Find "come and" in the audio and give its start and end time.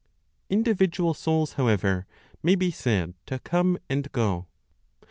3.37-4.11